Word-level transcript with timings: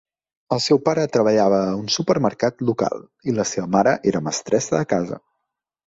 El 0.55 0.61
seu 0.67 0.79
pare 0.87 1.03
treballava 1.17 1.59
a 1.67 1.75
un 1.83 1.91
supermercat 1.97 2.65
local 2.73 3.07
i 3.31 3.39
la 3.39 3.49
seva 3.53 3.71
mare 3.79 3.97
era 4.15 4.27
mestressa 4.31 4.79
de 4.81 4.93
casa. 4.97 5.27